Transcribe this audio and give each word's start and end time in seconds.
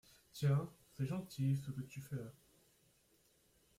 Tiens, 0.33 0.67
c’est 0.89 1.05
gentil, 1.05 1.55
ce 1.57 1.69
que 1.69 1.81
tu 1.81 2.01
fais 2.01 2.15
là. 2.15 2.31